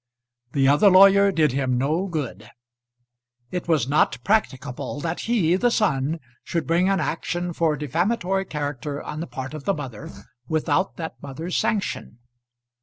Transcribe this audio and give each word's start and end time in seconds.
The 0.53 0.67
other 0.67 0.89
lawyer 0.89 1.31
did 1.31 1.51
him 1.51 1.77
no 1.77 2.07
good. 2.07 2.49
It 3.51 3.67
was 3.67 3.87
not 3.87 4.17
practicable 4.23 4.99
that 4.99 5.19
he, 5.29 5.55
the 5.57 5.69
son, 5.69 6.19
should 6.43 6.65
bring 6.65 6.89
an 6.89 6.99
action 6.99 7.53
for 7.53 7.75
defamatory 7.75 8.45
character 8.45 8.99
on 8.99 9.19
the 9.19 9.27
part 9.27 9.53
of 9.53 9.65
the 9.65 9.75
mother, 9.75 10.09
without 10.47 10.97
that 10.97 11.21
mother's 11.21 11.55
sanction. 11.55 12.17